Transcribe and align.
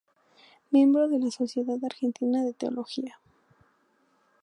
Miembro 0.71 1.07
de 1.09 1.19
la 1.19 1.29
Sociedad 1.29 1.77
Argentina 1.83 2.43
de 2.43 2.53
Teología. 2.53 3.19